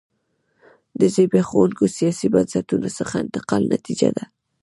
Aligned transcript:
له 0.99 1.05
زبېښونکو 1.15 1.83
سیاسي 1.97 2.27
بنسټونو 2.33 2.89
څخه 2.97 3.15
انتقال 3.23 3.63
نتیجه 3.73 4.09
ده. 4.17 4.23